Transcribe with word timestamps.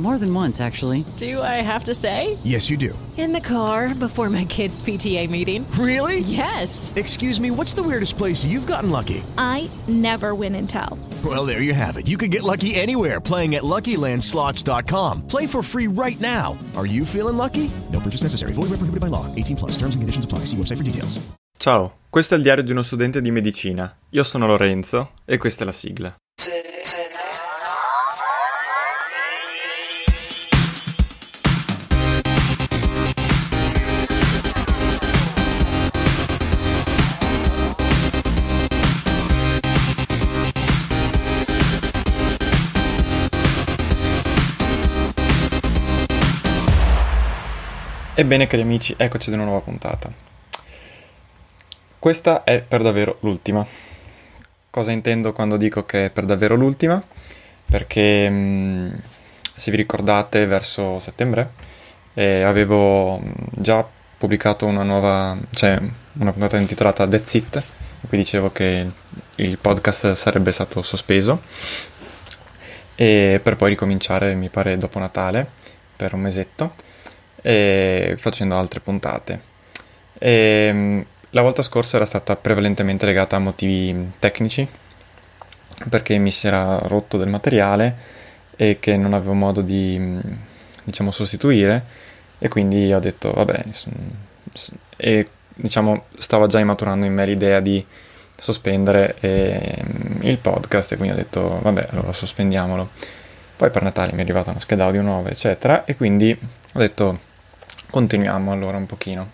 More 0.00 0.16
than 0.16 0.32
once, 0.32 0.62
actually. 0.62 1.04
Do 1.18 1.42
I 1.42 1.60
have 1.60 1.84
to 1.84 1.94
say? 1.94 2.38
Yes, 2.42 2.70
you 2.70 2.78
do. 2.78 2.98
In 3.18 3.34
the 3.34 3.40
car 3.40 3.94
before 3.94 4.30
my 4.30 4.46
kids' 4.46 4.80
PTA 4.80 5.28
meeting. 5.28 5.70
Really? 5.72 6.20
Yes. 6.20 6.90
Excuse 6.96 7.38
me, 7.38 7.50
what's 7.50 7.74
the 7.74 7.82
weirdest 7.82 8.16
place 8.16 8.42
you've 8.42 8.66
gotten 8.66 8.88
lucky? 8.88 9.22
I 9.36 9.68
never 9.88 10.34
win 10.34 10.54
and 10.54 10.66
tell. 10.70 10.98
Well, 11.22 11.44
there 11.44 11.60
you 11.60 11.74
have 11.74 11.98
it. 11.98 12.06
You 12.06 12.16
can 12.16 12.30
get 12.30 12.42
lucky 12.42 12.74
anywhere 12.76 13.20
playing 13.20 13.56
at 13.56 13.62
LuckyLandSlots.com. 13.62 15.26
Play 15.26 15.46
for 15.46 15.62
free 15.62 15.86
right 15.86 16.18
now. 16.18 16.56
Are 16.78 16.86
you 16.86 17.04
feeling 17.04 17.36
lucky? 17.36 17.70
No 17.92 18.00
purchase 18.00 18.22
necessary. 18.22 18.52
Void 18.52 18.70
where 18.70 18.80
prohibited 18.80 19.02
by 19.02 19.08
law. 19.08 19.26
18 19.34 19.56
plus. 19.56 19.72
Terms 19.72 19.94
and 19.94 20.00
conditions 20.00 20.24
apply. 20.24 20.46
See 20.46 20.56
website 20.56 20.78
for 20.78 20.84
details. 20.84 21.20
Ciao, 21.58 21.92
questo 22.08 22.32
è 22.32 22.36
il 22.38 22.42
diario 22.42 22.62
di 22.62 22.70
uno 22.70 22.80
studente 22.80 23.20
di 23.20 23.30
medicina. 23.30 23.94
Io 24.12 24.22
sono 24.22 24.46
Lorenzo 24.46 25.10
e 25.26 25.36
questa 25.36 25.64
è 25.64 25.66
la 25.66 25.72
sigla. 25.72 26.16
Ebbene 48.20 48.46
cari 48.46 48.60
amici, 48.60 48.94
eccoci 48.98 49.30
ad 49.30 49.36
una 49.36 49.44
nuova 49.44 49.60
puntata. 49.60 50.12
Questa 51.98 52.44
è 52.44 52.60
per 52.60 52.82
davvero 52.82 53.16
l'ultima. 53.20 53.66
Cosa 54.68 54.92
intendo 54.92 55.32
quando 55.32 55.56
dico 55.56 55.86
che 55.86 56.04
è 56.04 56.10
per 56.10 56.26
davvero 56.26 56.54
l'ultima? 56.54 57.02
Perché 57.64 59.00
se 59.54 59.70
vi 59.70 59.76
ricordate 59.78 60.44
verso 60.44 60.98
settembre 60.98 61.52
eh, 62.12 62.42
avevo 62.42 63.22
già 63.52 63.88
pubblicato 64.18 64.66
una 64.66 64.82
nuova, 64.82 65.38
cioè 65.52 65.80
una 66.12 66.32
puntata 66.32 66.58
intitolata 66.58 67.08
That's 67.08 67.32
It, 67.32 67.54
in 68.02 68.06
cui 68.06 68.18
dicevo 68.18 68.52
che 68.52 68.86
il 69.36 69.56
podcast 69.56 70.12
sarebbe 70.12 70.52
stato 70.52 70.82
sospeso 70.82 71.40
e 72.96 73.40
per 73.42 73.56
poi 73.56 73.70
ricominciare 73.70 74.34
mi 74.34 74.50
pare 74.50 74.76
dopo 74.76 74.98
Natale 74.98 75.48
per 75.96 76.12
un 76.12 76.20
mesetto 76.20 76.88
e 77.42 78.14
facendo 78.18 78.56
altre 78.56 78.80
puntate. 78.80 79.40
E, 80.18 81.04
la 81.30 81.42
volta 81.42 81.62
scorsa 81.62 81.96
era 81.96 82.06
stata 82.06 82.34
prevalentemente 82.34 83.06
legata 83.06 83.36
a 83.36 83.38
motivi 83.38 84.12
tecnici, 84.18 84.66
perché 85.88 86.18
mi 86.18 86.32
si 86.32 86.46
era 86.46 86.78
rotto 86.82 87.16
del 87.16 87.28
materiale 87.28 88.18
e 88.56 88.78
che 88.80 88.96
non 88.96 89.14
avevo 89.14 89.34
modo 89.34 89.60
di, 89.60 90.18
diciamo, 90.82 91.10
sostituire, 91.10 91.84
e 92.38 92.48
quindi 92.48 92.92
ho 92.92 92.98
detto, 92.98 93.30
vabbè, 93.30 93.64
e 94.96 95.28
diciamo, 95.54 96.04
stava 96.18 96.46
già 96.48 96.58
immaturando 96.58 97.06
in 97.06 97.14
me 97.14 97.24
l'idea 97.24 97.60
di 97.60 97.84
sospendere 98.36 99.16
eh, 99.20 99.84
il 100.22 100.36
podcast, 100.38 100.92
e 100.92 100.96
quindi 100.96 101.14
ho 101.14 101.18
detto, 101.18 101.60
vabbè, 101.62 101.86
allora 101.90 102.12
sospendiamolo. 102.12 102.88
Poi 103.56 103.70
per 103.70 103.82
Natale 103.82 104.12
mi 104.12 104.18
è 104.18 104.22
arrivata 104.22 104.50
una 104.50 104.60
scheda 104.60 104.86
audio 104.86 105.02
nuova, 105.02 105.28
eccetera, 105.28 105.84
e 105.84 105.94
quindi 105.94 106.36
ho 106.72 106.78
detto, 106.78 107.20
continuiamo 107.90 108.52
allora 108.52 108.76
un 108.76 108.86
pochino. 108.86 109.32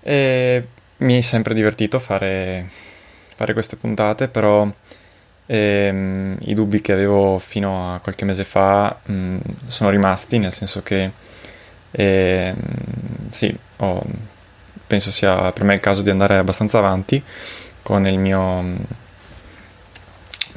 E 0.00 0.66
mi 0.98 1.18
è 1.18 1.20
sempre 1.20 1.54
divertito 1.54 1.98
fare, 1.98 2.68
fare 3.36 3.52
queste 3.52 3.76
puntate, 3.76 4.28
però 4.28 4.68
ehm, 5.46 6.36
i 6.40 6.54
dubbi 6.54 6.80
che 6.80 6.92
avevo 6.92 7.38
fino 7.38 7.94
a 7.94 7.98
qualche 7.98 8.24
mese 8.24 8.44
fa 8.44 8.98
mh, 9.04 9.36
sono 9.66 9.90
rimasti, 9.90 10.38
nel 10.38 10.52
senso 10.52 10.82
che 10.82 11.10
ehm, 11.90 12.56
sì, 13.30 13.56
ho, 13.78 14.02
penso 14.86 15.10
sia 15.10 15.52
per 15.52 15.64
me 15.64 15.74
il 15.74 15.80
caso 15.80 16.02
di 16.02 16.10
andare 16.10 16.36
abbastanza 16.38 16.78
avanti 16.78 17.22
con 17.82 18.06
il 18.06 18.18
mio 18.18 18.60
mh, 18.60 18.76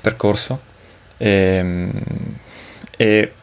percorso 0.01 0.59
e, 1.17 1.89
e 2.97 3.34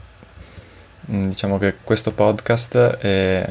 diciamo 1.05 1.59
che 1.59 1.77
questo 1.83 2.13
podcast 2.13 2.77
è, 2.77 3.49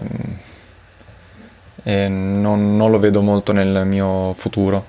e 1.84 2.08
non, 2.08 2.76
non, 2.76 2.92
lo 2.92 3.00
vedo 3.00 3.22
molto 3.22 3.52
nel 3.52 3.86
mio 3.86 4.34
futuro, 4.34 4.86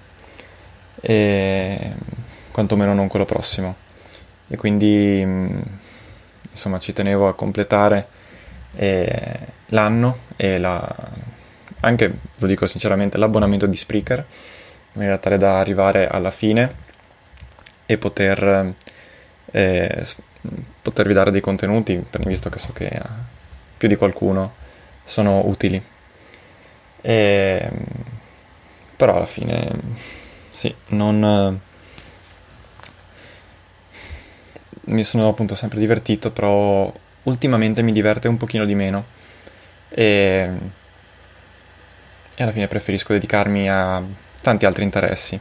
e 1.01 1.93
quantomeno 2.51 2.95
non 2.95 3.09
quello 3.09 3.25
prossimo. 3.25 3.77
E 4.49 4.57
quindi 4.57 5.21
insomma 6.51 6.79
ci 6.79 6.93
tenevo 6.93 7.29
a 7.29 7.35
completare 7.35 8.07
eh, 8.77 9.39
l'anno 9.67 10.19
e 10.37 10.59
la, 10.59 10.95
anche, 11.81 12.15
lo 12.37 12.47
dico 12.47 12.67
sinceramente, 12.67 13.19
l'abbonamento 13.19 13.67
di 13.67 13.77
Spreaker 13.77 14.19
in 14.19 15.01
maniera 15.01 15.19
tale 15.19 15.39
da 15.39 15.59
arrivare 15.59 16.07
alla 16.07 16.31
fine 16.31 16.75
e 17.87 17.97
poter 17.97 18.75
eh, 19.51 20.07
potervi 20.83 21.13
dare 21.13 21.31
dei 21.31 21.41
contenuti, 21.41 22.03
visto 22.21 22.51
che 22.51 22.59
so 22.59 22.73
che 22.73 22.89
a 22.89 23.09
più 23.77 23.89
di 23.89 23.97
qualcuno 23.97 24.53
sono 25.05 25.47
utili. 25.47 25.83
E, 27.01 27.71
però 28.97 29.17
alla 29.17 29.27
fine 29.27 29.71
sì, 30.51 30.75
non 30.89 31.61
mi 34.85 35.05
sono 35.05 35.29
appunto 35.29 35.55
sempre 35.55 35.79
divertito, 35.79 36.31
però 36.31 36.93
ultimamente 37.25 37.83
mi 37.83 37.93
diverte 37.93 38.29
un 38.29 38.37
pochino 38.37 38.65
di 38.65 38.75
meno 38.75 39.05
e, 39.89 40.49
e 42.35 42.43
alla 42.43 42.53
fine 42.53 42.67
preferisco 42.67 43.13
dedicarmi 43.13 43.71
a 43.71 44.03
tanti 44.41 44.67
altri 44.67 44.85
interessi. 44.85 45.39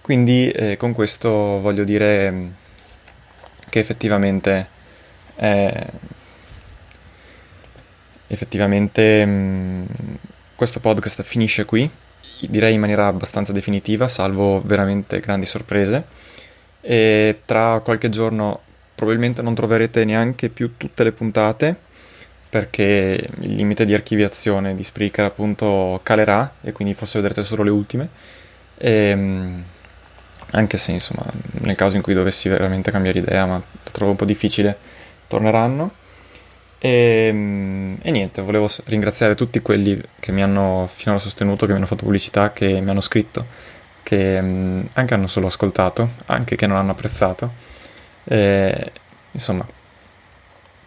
Quindi 0.00 0.50
eh, 0.50 0.76
con 0.76 0.92
questo 0.92 1.30
voglio 1.30 1.84
dire 1.84 2.52
che 3.76 3.80
effettivamente 3.80 4.68
eh, 5.36 5.86
effettivamente 8.28 9.24
mh, 9.26 9.86
questo 10.54 10.80
podcast 10.80 11.22
finisce 11.22 11.66
qui, 11.66 11.88
direi 12.40 12.74
in 12.74 12.80
maniera 12.80 13.06
abbastanza 13.06 13.52
definitiva, 13.52 14.08
salvo 14.08 14.62
veramente 14.62 15.20
grandi 15.20 15.44
sorprese. 15.44 16.04
E 16.80 17.40
tra 17.44 17.80
qualche 17.80 18.08
giorno 18.08 18.60
probabilmente 18.94 19.42
non 19.42 19.54
troverete 19.54 20.04
neanche 20.04 20.48
più 20.48 20.76
tutte 20.78 21.04
le 21.04 21.12
puntate 21.12 21.76
perché 22.48 23.28
il 23.40 23.54
limite 23.54 23.84
di 23.84 23.92
archiviazione 23.92 24.74
di 24.74 24.84
Spreaker 24.84 25.26
appunto 25.26 26.00
calerà 26.02 26.54
e 26.62 26.72
quindi 26.72 26.94
forse 26.94 27.20
vedrete 27.20 27.44
solo 27.44 27.62
le 27.62 27.70
ultime. 27.70 28.08
E, 28.78 28.90
ehm, 28.90 29.64
anche 30.56 30.78
se 30.78 30.92
insomma 30.92 31.24
nel 31.60 31.76
caso 31.76 31.96
in 31.96 32.02
cui 32.02 32.14
dovessi 32.14 32.48
veramente 32.48 32.90
cambiare 32.90 33.18
idea, 33.18 33.46
ma 33.46 33.56
lo 33.56 33.90
trovo 33.90 34.10
un 34.12 34.16
po' 34.16 34.24
difficile, 34.24 34.76
torneranno. 35.28 36.04
E, 36.78 37.26
ehm, 37.28 37.98
e, 38.02 38.10
niente, 38.10 38.42
volevo 38.42 38.68
ringraziare 38.84 39.34
tutti 39.34 39.60
quelli 39.60 40.00
che 40.18 40.32
mi 40.32 40.42
hanno 40.42 40.88
finora 40.92 41.20
sostenuto, 41.20 41.66
che 41.66 41.72
mi 41.72 41.78
hanno 41.78 41.86
fatto 41.86 42.04
pubblicità, 42.04 42.52
che 42.52 42.80
mi 42.80 42.90
hanno 42.90 43.00
scritto, 43.00 43.44
che 44.02 44.40
mm, 44.40 44.84
anche 44.94 45.14
hanno 45.14 45.26
solo 45.26 45.46
ascoltato, 45.46 46.10
anche 46.26 46.56
che 46.56 46.66
non 46.66 46.76
hanno 46.78 46.92
apprezzato. 46.92 47.50
E, 48.24 48.92
insomma, 49.32 49.66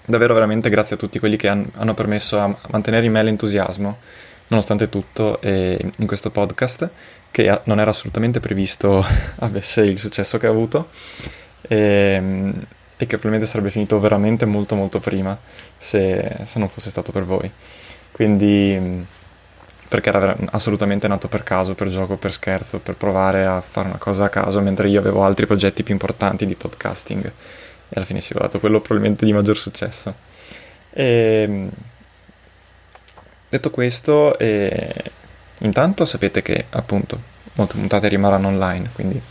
davvero 0.06 0.34
veramente 0.34 0.70
grazie 0.70 0.96
a 0.96 1.00
tutti 1.00 1.20
quelli 1.20 1.38
che 1.38 1.48
han, 1.48 1.70
hanno 1.76 1.94
permesso 1.94 2.40
a 2.40 2.56
mantenere 2.70 3.06
in 3.06 3.12
me 3.12 3.24
l'entusiasmo, 3.24 3.98
nonostante 4.50 4.90
tutto, 4.90 5.40
in 5.42 6.06
questo 6.06 6.30
podcast, 6.30 6.90
che 7.32 7.62
non 7.64 7.80
era 7.80 7.90
assolutamente 7.90 8.40
previsto 8.40 9.04
avesse 9.40 9.82
il 9.82 10.00
successo 10.00 10.38
che 10.38 10.48
ha 10.48 10.52
avuto. 10.52 10.90
E, 11.62 11.78
ehm, 11.78 12.66
e 13.02 13.08
che 13.08 13.16
probabilmente 13.16 13.50
sarebbe 13.50 13.72
finito 13.72 13.98
veramente 13.98 14.44
molto 14.44 14.76
molto 14.76 15.00
prima 15.00 15.38
se, 15.78 16.36
se 16.44 16.60
non 16.60 16.68
fosse 16.68 16.90
stato 16.90 17.14
per 17.14 17.24
voi. 17.24 17.50
Quindi 18.12 19.06
perché 19.88 20.10
era 20.10 20.36
assolutamente 20.52 21.08
nato 21.08 21.30
per 21.30 21.44
caso, 21.44 21.76
per 21.76 21.88
gioco, 21.88 22.18
per 22.18 22.34
scherzo, 22.34 22.80
per 22.80 22.96
provare 22.96 23.46
a 23.46 23.62
fare 23.62 23.88
una 23.88 23.98
cosa 23.98 24.26
a 24.26 24.30
caso, 24.30 24.60
mentre 24.60 24.90
io 24.90 25.00
avevo 25.00 25.24
altri 25.24 25.46
progetti 25.46 25.82
più 25.82 25.94
importanti 25.94 26.46
di 26.46 26.56
podcasting 26.56 27.24
e 27.24 27.32
alla 27.94 28.04
fine 28.04 28.20
si 28.20 28.34
è 28.34 28.38
dato 28.38 28.60
quello 28.60 28.82
probabilmente 28.82 29.24
di 29.24 29.32
maggior 29.32 29.58
successo. 29.58 30.14
E, 30.92 31.46
ehm, 31.48 31.70
detto 33.50 33.72
questo, 33.72 34.38
eh, 34.38 34.94
intanto 35.60 36.06
sapete 36.06 36.42
che 36.42 36.66
appunto 36.70 37.20
molte 37.54 37.74
puntate 37.74 38.08
rimarranno 38.08 38.48
online, 38.48 38.90
quindi 38.94 39.22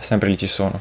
sempre 0.00 0.28
lì 0.28 0.36
ci 0.36 0.46
sono. 0.46 0.80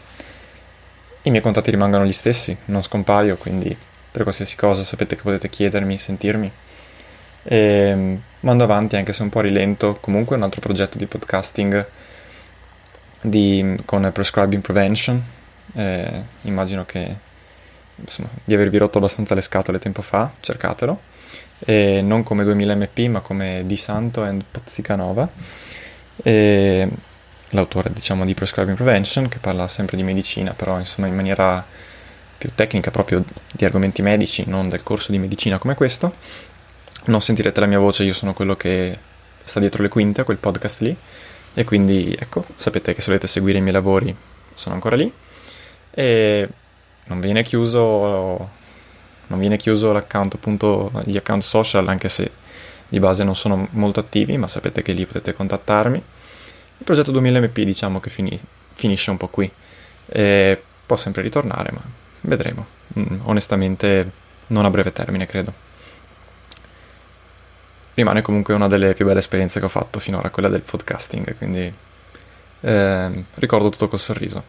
I 1.24 1.30
miei 1.30 1.42
contatti 1.42 1.72
rimangono 1.72 2.06
gli 2.06 2.12
stessi, 2.12 2.56
non 2.66 2.84
scompaio, 2.84 3.38
quindi 3.38 3.76
per 4.12 4.24
qualsiasi 4.24 4.56
cosa 4.56 4.84
sapete 4.84 5.16
che 5.16 5.22
potete 5.22 5.50
chiedermi, 5.50 5.98
sentirmi. 5.98 6.52
E 7.44 7.58
ehm, 7.58 8.22
mando 8.42 8.64
avanti 8.64 8.96
anche 8.96 9.14
se 9.14 9.24
un 9.24 9.30
po' 9.30 9.42
rilento 9.42 9.98
comunque 10.00 10.36
un 10.36 10.44
altro 10.44 10.62
progetto 10.62 10.98
di 10.98 11.06
podcasting 11.06 11.86
di, 13.22 13.78
con 13.86 14.10
Prescribing 14.14 14.62
Prevention 14.62 15.22
eh, 15.74 16.24
immagino 16.44 16.86
che 16.86 17.16
insomma, 17.96 18.30
di 18.44 18.54
avervi 18.54 18.78
rotto 18.78 18.98
abbastanza 18.98 19.36
le 19.36 19.42
scatole 19.42 19.80
tempo 19.80 20.02
fa 20.02 20.32
cercatelo 20.40 21.00
e 21.66 22.02
non 22.02 22.24
come 22.24 22.44
2000 22.44 22.76
mp 22.76 22.98
ma 23.10 23.20
come 23.22 23.64
Di 23.66 23.78
Santo 23.78 24.24
and 24.24 24.44
Pozzicanova. 24.50 25.28
E 26.22 26.90
l'autore 27.50 27.92
diciamo 27.94 28.26
di 28.26 28.34
Prescribing 28.34 28.76
Prevention 28.76 29.30
che 29.30 29.38
parla 29.38 29.68
sempre 29.68 29.96
di 29.96 30.04
medicina 30.04 30.54
però 30.54 30.80
insomma 30.80 31.08
in 31.08 31.16
maniera 31.16 31.64
più 32.38 32.52
tecnica 32.56 32.90
proprio 32.92 33.24
di 33.52 33.64
argomenti 33.64 34.02
medici 34.02 34.44
non 34.48 34.70
del 34.70 34.84
corso 34.84 35.12
di 35.12 35.18
medicina 35.18 35.58
come 35.58 35.76
questo. 35.76 36.16
Non 37.06 37.22
sentirete 37.22 37.60
la 37.60 37.66
mia 37.66 37.80
voce, 37.80 38.04
io 38.04 38.14
sono 38.14 38.34
quello 38.34 38.56
che 38.56 38.98
sta 39.44 39.60
dietro 39.60 39.84
le 39.84 39.90
quinte 39.90 40.22
a 40.22 40.24
quel 40.24 40.38
podcast 40.38 40.82
lì. 40.82 40.96
E 41.56 41.64
quindi 41.66 42.16
ecco, 42.18 42.46
sapete 42.56 42.94
che 42.94 43.02
se 43.02 43.08
volete 43.08 43.28
seguire 43.28 43.60
i 43.60 43.62
miei 43.62 43.74
lavori 43.74 44.16
sono 44.56 44.76
ancora 44.76 44.96
lì. 44.96 45.12
E 45.92 46.50
non 47.06 47.20
viene 47.20 47.44
chiuso 47.44 48.50
non 49.34 49.42
viene 49.42 49.58
chiuso 49.58 49.92
l'account 49.92 50.36
appunto 50.36 50.92
gli 51.06 51.18
account 51.18 51.42
social 51.42 51.88
anche 51.88 52.08
se 52.08 52.32
di 52.88 53.00
base 53.00 53.24
non 53.24 53.36
sono 53.36 53.68
molto 53.72 54.00
attivi 54.00 54.38
ma 54.38 54.48
sapete 54.48 54.84
che 54.84 54.92
lì 54.94 55.06
potete 55.08 55.34
contattarmi. 55.34 55.98
Il 55.98 56.86
progetto 56.86 57.12
2000mp 57.12 57.64
diciamo 57.64 58.00
che 58.00 58.12
fini, 58.12 58.40
finisce 58.74 59.10
un 59.10 59.18
po' 59.18 59.28
qui. 59.30 59.52
E 60.06 60.62
può 60.86 60.96
sempre 60.96 61.24
ritornare 61.24 61.72
ma 61.72 61.82
vedremo. 62.22 62.66
Mm, 63.00 63.22
onestamente 63.24 64.12
non 64.48 64.66
a 64.66 64.70
breve 64.70 64.94
termine 64.94 65.26
credo. 65.26 65.52
Rimane 67.96 68.22
comunque 68.22 68.54
una 68.54 68.68
delle 68.68 68.94
più 68.94 69.06
belle 69.06 69.20
esperienze 69.20 69.60
che 69.60 69.66
ho 69.66 69.70
fatto 69.70 70.00
finora, 70.00 70.30
quella 70.30 70.50
del 70.50 70.62
podcasting, 70.62 71.36
quindi 71.38 71.72
eh, 72.62 73.24
ricordo 73.36 73.70
tutto 73.70 73.88
col 73.88 74.00
sorriso. 74.00 74.44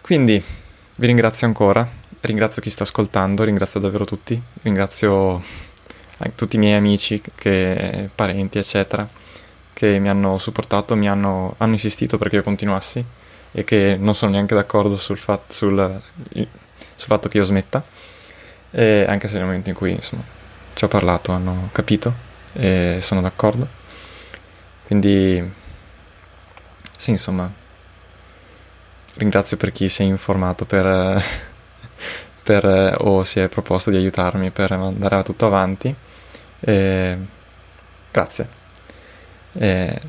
Quindi 0.00 0.42
vi 0.94 1.06
ringrazio 1.06 1.46
ancora, 1.46 1.86
ringrazio 2.22 2.62
chi 2.62 2.70
sta 2.70 2.84
ascoltando, 2.84 3.44
ringrazio 3.44 3.80
davvero 3.80 4.04
tutti, 4.04 4.40
ringrazio 4.62 5.42
tutti 6.34 6.56
i 6.56 6.58
miei 6.58 6.76
amici, 6.76 7.20
che, 7.34 8.08
parenti, 8.14 8.58
eccetera, 8.58 9.08
che 9.72 9.98
mi 9.98 10.08
hanno 10.08 10.38
supportato, 10.38 10.94
mi 10.94 11.08
hanno, 11.08 11.54
hanno, 11.58 11.72
insistito 11.72 12.18
perché 12.18 12.36
io 12.36 12.42
continuassi 12.42 13.04
e 13.50 13.64
che 13.64 13.96
non 13.98 14.14
sono 14.14 14.32
neanche 14.32 14.54
d'accordo 14.54 14.96
sul, 14.96 15.18
fat, 15.18 15.52
sul, 15.52 16.00
sul 16.30 16.46
fatto 16.96 17.28
che 17.28 17.38
io 17.38 17.44
smetta, 17.44 17.82
e 18.70 19.04
anche 19.08 19.28
se 19.28 19.36
nel 19.36 19.44
momento 19.44 19.68
in 19.68 19.74
cui 19.74 19.90
insomma 19.90 20.22
ci 20.74 20.84
ho 20.84 20.88
parlato, 20.88 21.32
hanno 21.32 21.68
capito 21.72 22.12
e 22.52 22.98
sono 23.00 23.20
d'accordo. 23.20 23.80
Quindi, 24.86 25.52
sì, 26.98 27.10
insomma, 27.10 27.50
ringrazio 29.14 29.56
per 29.56 29.72
chi 29.72 29.88
si 29.88 30.02
è 30.02 30.04
informato 30.04 30.64
per, 30.64 31.50
per, 32.42 32.96
o 32.98 33.24
si 33.24 33.40
è 33.40 33.48
proposto 33.48 33.90
di 33.90 33.96
aiutarmi 33.96 34.50
per 34.50 34.72
andare 34.72 35.22
tutto 35.22 35.46
avanti. 35.46 35.94
E, 36.60 37.16
grazie. 38.10 38.48
E, 39.52 40.00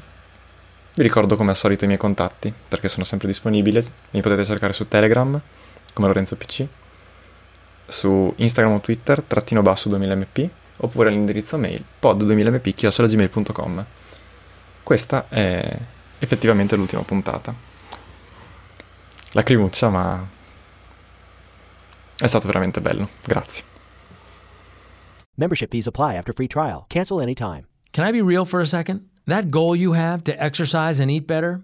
vi 0.96 1.02
ricordo 1.02 1.36
come 1.36 1.52
al 1.52 1.58
solito 1.58 1.84
i 1.86 1.88
miei 1.88 2.00
contatti 2.00 2.54
perché 2.68 2.88
sono 2.88 3.06
sempre 3.06 3.28
disponibili. 3.28 3.84
Mi 4.12 4.22
potete 4.22 4.46
cercare 4.46 4.74
su 4.74 4.88
Telegram 4.88 5.40
come 5.94 6.08
Lorenzo 6.08 6.36
PC 6.36 6.68
su 7.88 8.34
Instagram 8.36 8.76
o 8.76 8.80
Twitter, 8.80 9.22
trattino 9.22 9.62
basso 9.62 9.90
2000mp, 9.90 10.50
oppure 10.78 11.10
all'indirizzo 11.10 11.58
mail 11.58 11.84
pod2000mp.gmail.com. 12.02 13.86
Questa 14.82 15.26
è 15.30 15.78
effettivamente 16.20 16.76
l'ultima 16.76 17.04
puntata. 17.04 17.54
Lacrimuccia, 19.32 19.90
ma 19.90 20.28
è 22.24 22.28
stato 22.28 22.48
veramente 22.48 22.80
bello. 22.80 23.10
Grazie. 23.26 23.64
Membership 25.36 25.72
fees 25.72 25.88
apply 25.88 26.16
after 26.16 26.34
free 26.34 26.48
trial. 26.48 26.86
Cancel 26.88 27.20
anytime. 27.20 27.68
Can 27.92 28.08
I 28.08 28.12
be 28.12 28.22
real 28.22 28.46
for 28.46 28.62
a 28.62 28.66
second? 28.66 29.02
That 29.26 29.50
goal 29.50 29.76
you 29.76 29.94
have 29.94 30.24
to 30.24 30.32
exercise 30.32 31.02
and 31.02 31.12
eat 31.12 31.28
better, 31.28 31.64